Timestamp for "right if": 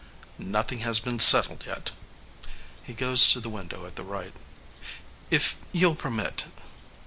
4.03-5.57